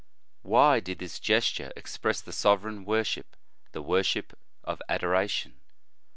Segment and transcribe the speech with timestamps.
[0.01, 0.03] "f
[0.41, 3.37] Why did this gesture express the sovereign worship,
[3.71, 5.59] the worship of adoration